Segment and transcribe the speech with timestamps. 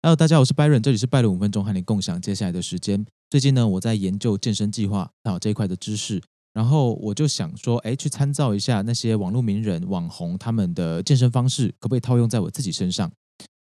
[0.00, 3.04] Hello，大家好，我是 Byron，这里是拜伦五分钟，和你共享接下来的时间。
[3.28, 13.10] 最近呢，我在研究健身计划啊这一块的知识，然后我就想说，哎，去参照一下那些网络名人、网红他们的健身方式，可不可以套用在我自己身上？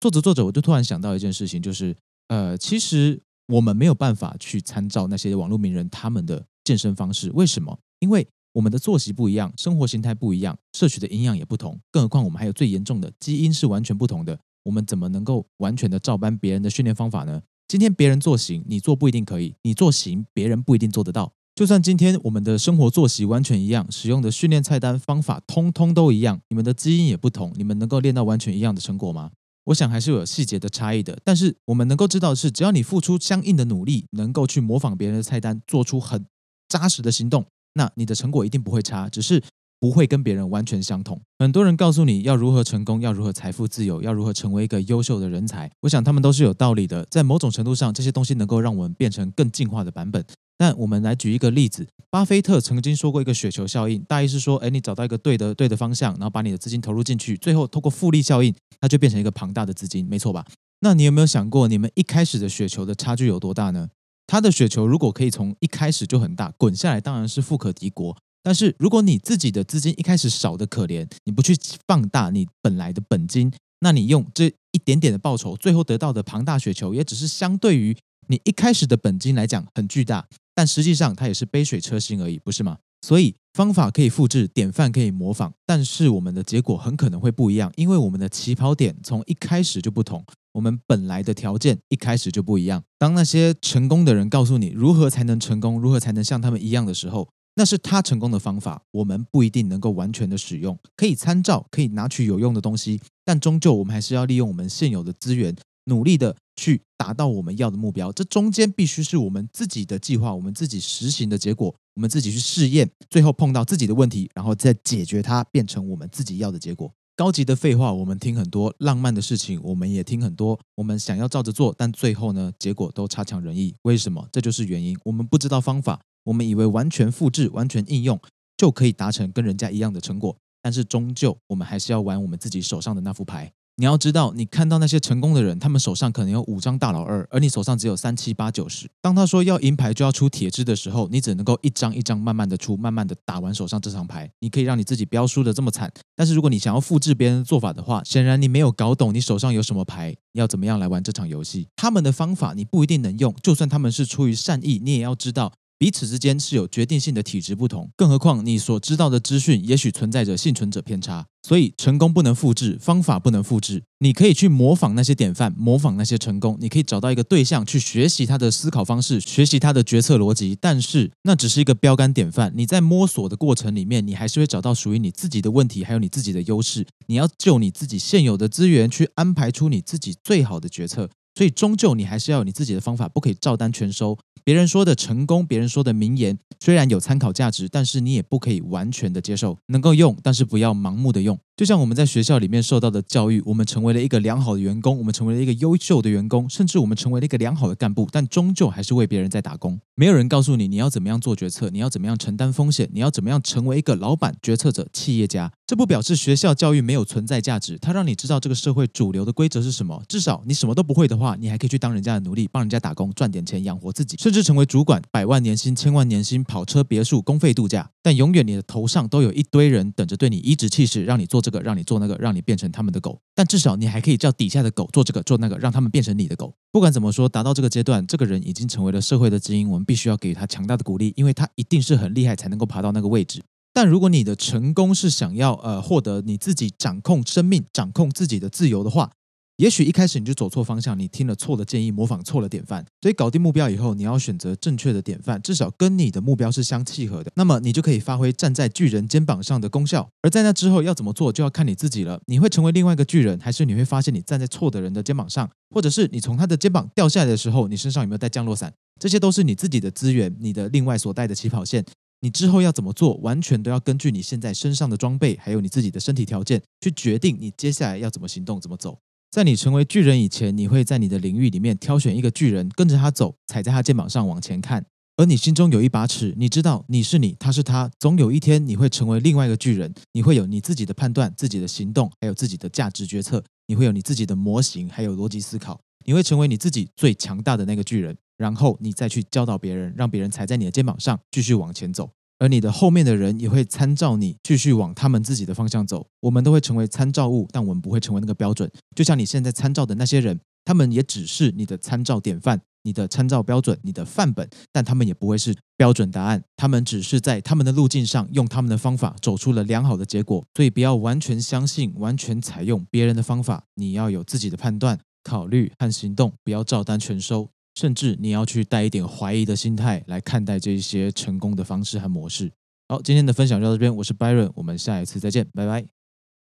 [0.00, 1.94] 做着做着，我就突然想到一件事情，就是
[2.26, 7.78] 呃，其实我们没有办法去参照那些网络名人他们的健身方式，为什么？
[8.00, 14.40] 因为我们的作息不一样，生活形态不一样，摄取的营养也不同，更何况我们还有最严重的基因是完全不同的。
[14.64, 17.42] 我们怎么能够完全的照搬别人的训练方法呢？
[17.66, 21.32] 今天别人做行，你做不一定可以；你做行，别人不一定做得到。
[21.54, 29.30] 就算今天我们的生活作息完全一样，使用的训练菜单方法通通都一样，你们的基因也不同，你们能够练到完全一样的成果吗？
[29.64, 31.18] 我想还是有细节的差异的。
[31.24, 36.24] 但是我们能够知道的是，只要你付出相应的努力，能够去模仿别人的菜单，做出很
[36.68, 37.44] 扎实的行动，
[37.74, 39.08] 那你的成果一定不会差。
[39.08, 39.42] 只是。
[39.80, 41.20] 不会跟别人完全相同。
[41.38, 45.70] 很多人告诉你要如何成功，要如何财富自由，要如何成为一个优秀的人才。
[45.82, 47.06] 我想他们都是有道理的。
[47.10, 50.24] 在某种程度上，这些东西能够让我们变成更进化的版本。
[50.56, 60.44] 但我们来举一个例子：巴菲特曾经说过一个雪球效应，大意是说，哎，你找到一个对的对的方向，然后把你的资金投入进去，最后透过复利效应，它就变成一个庞大的资金，没错吧？
[60.80, 63.88] 那你有没有想过，你们一开始的雪球的差距有多大呢？
[64.26, 68.16] 他的雪球如果可以从一开始就很大，滚下来当然是富可敌国。
[68.42, 71.54] 但是，如果你自己的资金一开始少的可怜，你不去
[71.86, 77.96] 放大你本来的本金，那你用这一点点的报酬，最后得到的庞大雪球，也只是相对于
[78.28, 82.78] 你一开始的本金来讲很巨大，但实际上它也是杯水车薪而已，不是吗？
[83.02, 92.82] 所以方法可以复制，典范可以模仿，但是我们的结果很可能会不一样，因为我们的起跑点从一开始就不同，我们本来的条件一开始就不一样。
[92.98, 105.52] 当那些成功的人告诉你如何才能成功，如何才能像他们一样的时候，那是他成功的方法，我们不一定能够完全的使用，可以参照，可以拿取有用的东西，但终究我们还是要利用我们现有的资源，
[105.86, 108.12] 努力的去达到我们要的目标。
[108.12, 116.92] 这中间必须是我们自己的计划，我们自己实行的结果，我们自己去试验，最后碰到自己的问题，然后再解决它，变成我们自己要的结果。
[117.16, 123.74] 高级的废话我们听很多，浪漫的事情我们也听很多，我们想要照着做，但最后呢，结果都差强人意。
[123.82, 124.28] 为什么？
[124.30, 125.98] 这就是原因，我们不知道方法。
[126.28, 128.20] 我们以为完全复制、完全应用
[128.56, 133.50] 就可以达成跟人家一样的成果，但是终究我们还是要玩我们自己手上的那副牌。
[133.76, 138.90] 你要知道，你看到那些成功的人，他们手上可能有五张大老二，而你手上只有三七八九十。
[139.00, 144.28] 当他说要银牌就要出铁支的时候，你只能够一张一张慢慢的出，慢慢的打完手上这场牌。
[144.40, 145.90] 你可以让你自己不要输的这么惨。
[146.16, 151.68] 但是如果你想要复制别人的做法的话，显然你没有搞懂你手上有什么牌，要怎么样来玩这场游戏。
[151.76, 155.52] 他们的方法你不一定能用，就算他们是出于善意，你也要知道。
[155.78, 163.84] 彼此之间是有决定性的体质不同，更何况你所知道的资讯也许存在着幸存者偏差，所以成功不能复制，方法不能复制。
[164.00, 172.52] 你可以去模仿那些典范，模仿那些成功，你可以找到一个对象去学习他的思考方式，学习他的决策逻辑，但是那只是一个标杆典范。
[172.56, 176.84] 你在摸索的过程里面，你还是会找到属于你自己的问题，还有你自己的优势。
[177.06, 181.08] 你要就你自己现有的资源去安排出你自己最好的决策。
[181.38, 184.18] 所以，终究你还是要有你自己的方法，不可以照单全收。
[184.42, 189.56] 别人说的成功，别人说的名言，虽然有参考价值，但是你也不可以完全的接受。
[189.66, 191.38] 能够用，但是不要盲目的用。
[191.54, 199.78] 就像我们在学校里面受到的教育，我们成为了一个良好的员工，我们成为了一个优秀的员工，甚至我们成为了一个良好的干部，但终究还是为别人在打工。
[199.94, 205.52] 没有人告诉你你要怎么样做决策，你要怎么样承担风险，你要怎么样成为一个老板、决策者、企业家。
[205.66, 210.02] 这不表示学校教育没有存在价值，它让你知道这个社会主流的规则是什么。
[210.08, 217.90] 至少你什么都不会的话你还可以去当人家的奴隶，帮人家打工，赚点钱养活自己，甚至成为主管，百万年薪、千万年薪，跑车、别墅、公费度假。
[218.02, 223.20] 但永远你的头上都有一堆人等着对你颐指气使，让你做这个，让你做那个，让你变成他们的狗。
[223.34, 226.54] 但至少你还可以叫底下的狗做这个做那个，让他们变成你的狗。
[226.72, 233.42] 不管怎么说，达到这个阶段，这个人已经成为了社会的精英，我们必须要给予他强大的鼓励，因为他一定是很厉害才能够爬到那个位置。
[233.74, 239.10] 但如果你的成功是想要呃获得你自己掌控生命、掌控自己的自由的话，
[239.58, 242.86] 也许一开始你就走错方向，你听了错的建议，模仿错了典范。
[243.02, 247.32] 所以搞定目标以后，你要选择正确的典范，至少跟你的目标是相契合的。
[247.34, 250.08] 那么你就可以发挥站在巨人肩膀上的功效。
[250.22, 252.20] 而在那之后要怎么做，就要看你自己了。
[252.26, 258.72] 你会成为另外一个巨人，还是你会发现你站在错的人的肩膀上，或者是你从他的肩膀掉下来的时候，你身上有没有带降落伞？
[259.00, 261.84] 这些都是你自己的资源，你的另外所带的起跑线。
[262.20, 267.36] 你之后要怎么做，完全都要根据你现在身上的装备，还有你自己的身体条件去决定。
[267.40, 268.96] 你接下来要怎么行动，怎么走。
[269.30, 274.86] 在你成为巨人以前，你会在你的领域里面挑选一个巨人，跟着他走，踩在他肩膀上往前看。
[275.16, 296.06] 而你心中有一把尺，你知道你是你，他是他，总有一天你会成为另外一个巨人，你会有你自己的判断、自己的行动，还有自己的价值决策，你会有你自己的模型，还有逻辑思考，你会成为你自己最强大的那个巨人，然后你再去教导别人，让别人踩在你的肩膀上继续往前走，而你的后面的人也会参照你继续往他们自己的方向走。
[296.20, 298.70] 我们都会成为参照物，但我们不会成为那个标准。
[298.94, 302.60] 就像你现在参照的那些人，他们也只是你的参照典范。
[302.84, 322.50] 你的参照标准，你的范本，但他们也不会是标准答案，他们只是在他们的路径上用他们的方法走出了良好的结果，所以不要完全相信、完全采用别人的方法，你要有自己的判断、考虑和行动，不要照单全收，甚至你要去带一点怀疑的心态来看待这一些成功的方式和模式。
[322.88, 325.97] 好，今天的分享就到这边，我是 Byron，我们下一次再见，拜拜。